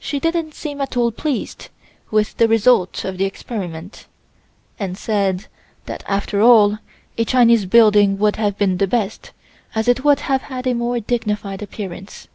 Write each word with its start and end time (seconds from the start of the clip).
She 0.00 0.18
didn't 0.18 0.54
seem 0.54 0.80
at 0.80 0.96
all 0.96 1.12
pleased 1.12 1.68
with 2.10 2.36
the 2.36 2.48
result 2.48 3.04
of 3.04 3.16
the 3.16 3.26
experiment 3.26 4.06
and 4.76 4.98
said 4.98 5.46
that 5.84 6.02
after 6.08 6.42
all 6.42 6.78
a 7.16 7.24
Chinese 7.24 7.64
building 7.64 8.18
would 8.18 8.34
have 8.34 8.58
been 8.58 8.78
the 8.78 8.88
best 8.88 9.30
as 9.72 9.86
it 9.86 10.02
would 10.02 10.18
have 10.26 10.42
had 10.42 10.66
a 10.66 10.74
more 10.74 10.98
dignified 10.98 11.62
appearance. 11.62 12.26